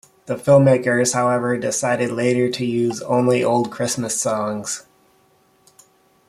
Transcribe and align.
The 0.25 0.33
filmmakers 0.35 1.13
however 1.13 1.57
decided 1.59 2.09
later 2.09 2.49
to 2.53 2.65
use 2.65 3.03
only 3.03 3.43
old 3.43 3.69
Christmas 3.69 4.19
songs. 4.19 4.83